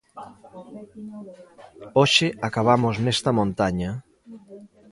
Hoxe 1.99 2.27
acabamos 2.47 2.95
nesta 3.05 3.29
montaña. 3.39 3.91